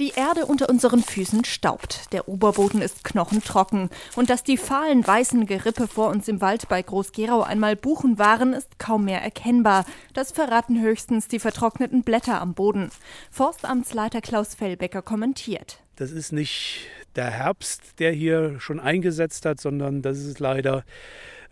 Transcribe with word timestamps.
Die 0.00 0.12
Erde 0.16 0.46
unter 0.46 0.70
unseren 0.70 1.02
Füßen 1.02 1.44
staubt, 1.44 2.10
der 2.14 2.26
Oberboden 2.26 2.80
ist 2.80 3.04
knochentrocken 3.04 3.90
und 4.16 4.30
dass 4.30 4.42
die 4.42 4.56
fahlen 4.56 5.06
weißen 5.06 5.44
Gerippe 5.44 5.86
vor 5.88 6.08
uns 6.08 6.26
im 6.26 6.40
Wald 6.40 6.70
bei 6.70 6.80
Groß-Gerau 6.80 7.42
einmal 7.42 7.76
Buchen 7.76 8.18
waren, 8.18 8.54
ist 8.54 8.78
kaum 8.78 9.04
mehr 9.04 9.20
erkennbar. 9.20 9.84
Das 10.14 10.32
verraten 10.32 10.80
höchstens 10.80 11.28
die 11.28 11.38
vertrockneten 11.38 12.02
Blätter 12.02 12.40
am 12.40 12.54
Boden. 12.54 12.90
Forstamtsleiter 13.30 14.22
Klaus 14.22 14.54
Fellbecker 14.54 15.02
kommentiert. 15.02 15.80
Das 15.96 16.12
ist 16.12 16.32
nicht 16.32 16.86
der 17.14 17.28
Herbst, 17.28 17.98
der 17.98 18.10
hier 18.10 18.58
schon 18.58 18.80
eingesetzt 18.80 19.44
hat, 19.44 19.60
sondern 19.60 20.00
das 20.00 20.16
ist 20.16 20.40
leider 20.40 20.82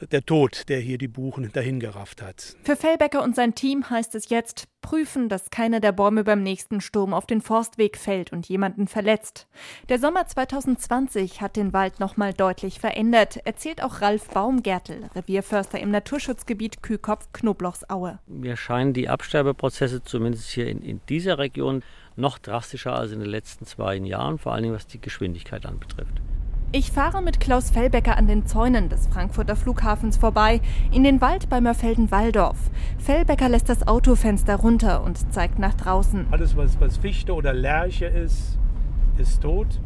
der 0.01 0.25
Tod, 0.25 0.69
der 0.69 0.81
hier 0.81 0.99
die 0.99 1.09
Buchen 1.09 1.51
dahingerafft 1.53 2.23
hat. 2.23 2.57
Für 2.63 2.77
Fellbecker 2.77 3.23
und 3.23 3.35
sein 3.35 3.55
Team 3.55 3.91
heißt 3.91 4.15
es 4.15 4.29
jetzt 4.29 4.69
prüfen, 4.81 5.29
dass 5.29 5.51
keiner 5.51 5.81
der 5.81 5.93
Bäume 5.93 6.25
beim 6.25 6.43
nächsten 6.43 6.81
Sturm 6.81 7.13
auf 7.13 7.27
den 7.27 7.41
Forstweg 7.41 7.97
fällt 7.97 8.33
und 8.33 8.49
jemanden 8.49 8.87
verletzt. 8.87 9.49
Der 9.89 9.99
Sommer 9.99 10.27
2020 10.27 11.41
hat 11.41 11.57
den 11.57 11.73
Wald 11.73 12.01
nochmal 12.01 12.33
deutlich 12.33 12.81
verändert, 12.81 13.39
erzählt 13.45 13.83
auch 13.83 14.01
Ralf 14.01 14.29
Baumgärtel, 14.29 15.11
Revierförster 15.15 15.81
im 15.81 15.91
Naturschutzgebiet 15.91 16.83
Kühkopf-Knoblauchsaue. 16.83 18.21
Mir 18.27 18.57
scheinen 18.57 18.93
die 18.93 19.09
Absterbeprozesse 19.09 20.03
zumindest 20.03 20.49
hier 20.51 20.69
in, 20.69 20.83
in 20.83 21.01
dieser 21.09 21.39
Region 21.39 21.83
noch 22.17 22.39
drastischer 22.39 22.95
als 22.95 23.13
in 23.13 23.21
den 23.21 23.29
letzten 23.29 23.67
zwei 23.67 23.97
Jahren, 23.97 24.39
vor 24.39 24.53
allem 24.53 24.73
was 24.73 24.87
die 24.87 25.01
Geschwindigkeit 25.01 25.67
anbetrifft. 25.67 26.21
Ich 26.71 26.93
fahre 26.93 27.23
mit 27.23 27.41
Klaus 27.41 27.71
Fellbecker 27.71 28.19
an 28.19 28.27
den 28.27 28.45
Zäunen 28.45 28.91
des 28.91 29.07
Frankfurter 29.07 29.57
Flughafens 29.57 30.19
vorbei, 30.19 30.61
in 30.93 31.03
den 31.03 31.23
Wald 31.23 31.49
bei 31.49 31.63
Mörfelden-Walldorf. 31.63 32.59
Fellbecker 32.99 33.49
lässt 33.49 33.71
das 33.71 33.89
Autofenster 33.89 34.57
runter 34.57 35.03
und 35.03 35.33
zeigt 35.33 35.59
nach 35.59 35.73
draußen. 35.73 36.27
Alles, 36.31 36.59
was, 36.59 36.79
was 36.79 36.99
Fichte 36.99 37.33
oder 37.33 37.55
Lärche 37.55 38.05
ist, 38.05 38.59
ist 39.17 39.41
tot. 39.41 39.81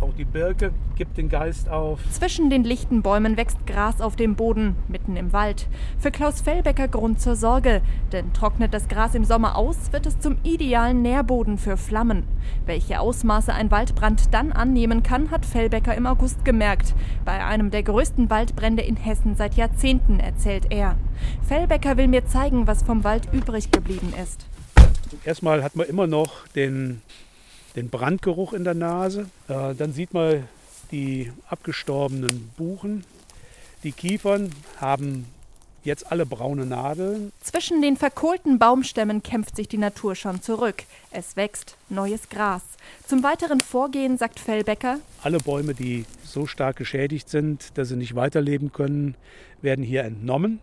Auch 0.00 0.14
die 0.14 0.24
Birke 0.24 0.72
gibt 0.96 1.18
den 1.18 1.28
Geist 1.28 1.68
auf. 1.68 2.00
Zwischen 2.10 2.48
den 2.48 2.64
lichten 2.64 3.02
Bäumen 3.02 3.36
wächst 3.36 3.66
Gras 3.66 4.00
auf 4.00 4.16
dem 4.16 4.34
Boden, 4.34 4.76
mitten 4.88 5.14
im 5.16 5.34
Wald. 5.34 5.68
Für 5.98 6.10
Klaus 6.10 6.40
Fellbecker 6.40 6.88
Grund 6.88 7.20
zur 7.20 7.36
Sorge, 7.36 7.82
denn 8.10 8.32
trocknet 8.32 8.72
das 8.72 8.88
Gras 8.88 9.14
im 9.14 9.26
Sommer 9.26 9.56
aus, 9.56 9.92
wird 9.92 10.06
es 10.06 10.18
zum 10.18 10.38
idealen 10.42 11.02
Nährboden 11.02 11.58
für 11.58 11.76
Flammen. 11.76 12.24
Welche 12.64 12.98
Ausmaße 12.98 13.52
ein 13.52 13.70
Waldbrand 13.70 14.32
dann 14.32 14.52
annehmen 14.52 15.02
kann, 15.02 15.30
hat 15.30 15.44
Fellbecker 15.44 15.94
im 15.94 16.06
August 16.06 16.46
gemerkt. 16.46 16.94
Bei 17.26 17.44
einem 17.44 17.70
der 17.70 17.82
größten 17.82 18.30
Waldbrände 18.30 18.82
in 18.82 18.96
Hessen 18.96 19.36
seit 19.36 19.54
Jahrzehnten, 19.56 20.18
erzählt 20.18 20.68
er. 20.70 20.96
Fellbecker 21.42 21.98
will 21.98 22.08
mir 22.08 22.24
zeigen, 22.24 22.66
was 22.66 22.82
vom 22.82 23.04
Wald 23.04 23.28
übrig 23.32 23.70
geblieben 23.70 24.14
ist. 24.22 24.46
Erstmal 25.24 25.62
hat 25.62 25.76
man 25.76 25.86
immer 25.86 26.06
noch 26.06 26.46
den 26.48 27.02
den 27.76 27.88
Brandgeruch 27.88 28.52
in 28.52 28.64
der 28.64 28.74
Nase. 28.74 29.26
Äh, 29.48 29.74
dann 29.74 29.92
sieht 29.92 30.14
man 30.14 30.48
die 30.90 31.32
abgestorbenen 31.48 32.50
Buchen. 32.56 33.04
Die 33.82 33.92
Kiefern 33.92 34.50
haben 34.76 35.26
jetzt 35.84 36.10
alle 36.10 36.26
braune 36.26 36.66
Nadeln. 36.66 37.32
Zwischen 37.40 37.80
den 37.80 37.96
verkohlten 37.96 38.58
Baumstämmen 38.58 39.22
kämpft 39.22 39.56
sich 39.56 39.68
die 39.68 39.78
Natur 39.78 40.14
schon 40.14 40.42
zurück. 40.42 40.82
Es 41.10 41.36
wächst 41.36 41.76
neues 41.88 42.28
Gras. 42.28 42.62
Zum 43.06 43.22
weiteren 43.22 43.60
Vorgehen 43.60 44.18
sagt 44.18 44.40
Fellbecker: 44.40 44.98
Alle 45.22 45.38
Bäume, 45.38 45.74
die 45.74 46.04
so 46.24 46.46
stark 46.46 46.76
geschädigt 46.76 47.28
sind, 47.28 47.78
dass 47.78 47.88
sie 47.88 47.96
nicht 47.96 48.14
weiterleben 48.14 48.72
können, 48.72 49.14
werden 49.62 49.84
hier 49.84 50.04
entnommen. 50.04 50.60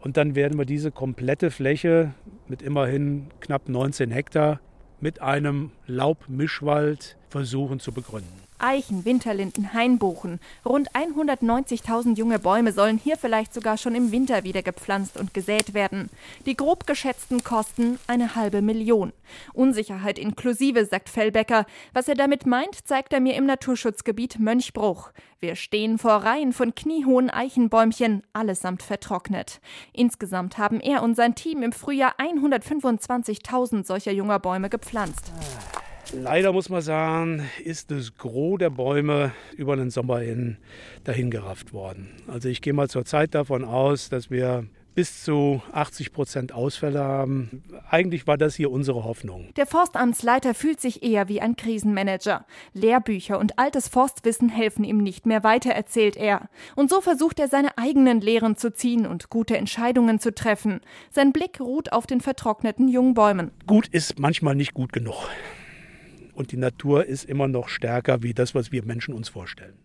Und 0.00 0.16
dann 0.16 0.34
werden 0.34 0.58
wir 0.58 0.64
diese 0.64 0.90
komplette 0.90 1.50
Fläche 1.50 2.12
mit 2.48 2.60
immerhin 2.60 3.28
knapp 3.40 3.68
19 3.68 4.10
Hektar 4.10 4.58
mit 5.00 5.20
einem 5.20 5.70
Laubmischwald 5.92 7.16
versuchen 7.28 7.78
zu 7.78 7.92
begründen. 7.92 8.42
Eichen, 8.62 9.04
Winterlinden, 9.04 9.74
Hainbuchen. 9.74 10.38
Rund 10.64 10.92
190.000 10.92 12.16
junge 12.16 12.38
Bäume 12.38 12.72
sollen 12.72 12.96
hier 12.96 13.16
vielleicht 13.16 13.52
sogar 13.52 13.76
schon 13.76 13.96
im 13.96 14.12
Winter 14.12 14.44
wieder 14.44 14.62
gepflanzt 14.62 15.18
und 15.18 15.34
gesät 15.34 15.74
werden. 15.74 16.10
Die 16.46 16.56
grob 16.56 16.86
geschätzten 16.86 17.42
Kosten 17.42 17.98
eine 18.06 18.36
halbe 18.36 18.62
Million. 18.62 19.12
Unsicherheit 19.52 20.18
inklusive, 20.18 20.86
sagt 20.86 21.08
Fellbecker. 21.08 21.66
Was 21.92 22.06
er 22.06 22.14
damit 22.14 22.46
meint, 22.46 22.86
zeigt 22.86 23.12
er 23.12 23.20
mir 23.20 23.34
im 23.34 23.46
Naturschutzgebiet 23.46 24.38
Mönchbruch. 24.38 25.10
Wir 25.40 25.56
stehen 25.56 25.98
vor 25.98 26.12
Reihen 26.12 26.52
von 26.52 26.74
kniehohen 26.74 27.30
Eichenbäumchen, 27.30 28.22
allesamt 28.32 28.84
vertrocknet. 28.84 29.60
Insgesamt 29.92 30.56
haben 30.56 30.78
er 30.80 31.02
und 31.02 31.16
sein 31.16 31.34
Team 31.34 31.62
im 31.64 31.72
Frühjahr 31.72 32.14
125.000 32.18 33.84
solcher 33.84 34.12
junger 34.12 34.38
Bäume 34.38 34.70
gepflanzt. 34.70 35.32
Leider 36.14 36.52
muss 36.52 36.68
man 36.68 36.82
sagen, 36.82 37.48
ist 37.64 37.90
das 37.90 38.16
Gros 38.16 38.58
der 38.58 38.70
Bäume 38.70 39.32
über 39.56 39.76
den 39.76 39.90
Sommer 39.90 40.18
hin 40.18 40.58
dahingerafft 41.04 41.72
worden. 41.72 42.10
Also 42.28 42.48
ich 42.48 42.60
gehe 42.60 42.74
mal 42.74 42.88
zur 42.88 43.04
Zeit 43.04 43.34
davon 43.34 43.64
aus, 43.64 44.10
dass 44.10 44.30
wir 44.30 44.66
bis 44.94 45.24
zu 45.24 45.62
80 45.72 46.12
Prozent 46.12 46.52
Ausfälle 46.52 47.02
haben. 47.02 47.62
Eigentlich 47.88 48.26
war 48.26 48.36
das 48.36 48.54
hier 48.54 48.70
unsere 48.70 49.04
Hoffnung. 49.04 49.48
Der 49.56 49.66
Forstamtsleiter 49.66 50.52
fühlt 50.52 50.80
sich 50.82 51.02
eher 51.02 51.28
wie 51.28 51.40
ein 51.40 51.56
Krisenmanager. 51.56 52.44
Lehrbücher 52.74 53.38
und 53.38 53.58
altes 53.58 53.88
Forstwissen 53.88 54.50
helfen 54.50 54.84
ihm 54.84 54.98
nicht 54.98 55.24
mehr 55.24 55.44
weiter, 55.44 55.70
erzählt 55.70 56.16
er. 56.16 56.50
Und 56.76 56.90
so 56.90 57.00
versucht 57.00 57.38
er 57.40 57.48
seine 57.48 57.78
eigenen 57.78 58.20
Lehren 58.20 58.56
zu 58.56 58.72
ziehen 58.72 59.06
und 59.06 59.30
gute 59.30 59.56
Entscheidungen 59.56 60.18
zu 60.18 60.34
treffen. 60.34 60.80
Sein 61.10 61.32
Blick 61.32 61.58
ruht 61.60 61.92
auf 61.92 62.06
den 62.06 62.20
vertrockneten 62.20 62.88
jungen 62.88 63.14
Bäumen. 63.14 63.50
Gut 63.66 63.88
ist 63.88 64.18
manchmal 64.18 64.54
nicht 64.54 64.74
gut 64.74 64.92
genug 64.92 65.16
und 66.34 66.52
die 66.52 66.56
Natur 66.56 67.04
ist 67.04 67.24
immer 67.24 67.48
noch 67.48 67.68
stärker 67.68 68.22
wie 68.22 68.34
das, 68.34 68.54
was 68.54 68.72
wir 68.72 68.84
Menschen 68.84 69.14
uns 69.14 69.28
vorstellen. 69.28 69.82